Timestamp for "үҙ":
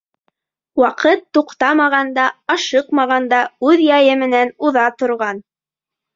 3.69-3.85